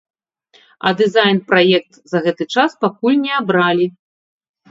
[0.89, 3.85] А дызайн-праект за гэты час пакуль не абралі.